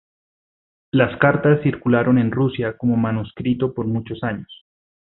Las 0.89 1.15
cartas 1.19 1.61
circularon 1.61 2.17
en 2.17 2.31
Rusia 2.31 2.75
como 2.75 2.97
manuscrito 2.97 3.71
por 3.71 3.85
muchos 3.85 4.23
años. 4.23 4.65